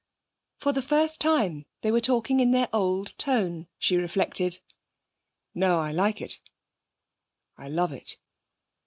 [0.57, 4.59] For the first time they were talking in their old tone, she reflected.
[5.53, 6.39] 'No, I like it
[7.55, 8.17] I love it.'